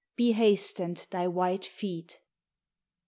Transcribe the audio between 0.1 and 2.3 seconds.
Be hastened thy white feet